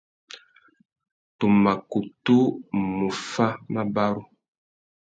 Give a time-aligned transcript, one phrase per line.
[1.37, 2.37] Tu mà kutu
[2.97, 4.21] mù fá mabarú.